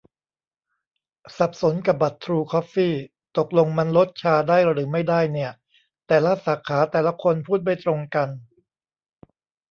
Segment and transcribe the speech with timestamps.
[1.37, 2.93] สับสนกับบัตรทรูคอฟฟี่
[3.37, 5.51] ตกลงมันลด ชา ได้หรือไม่ได้เนี่ย
[6.07, 8.29] แต่ละสาขาแต่ละคนพูดไม่ตรงกัน